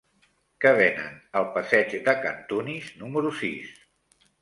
[0.63, 3.81] Què venen al passeig de Cantunis número sis?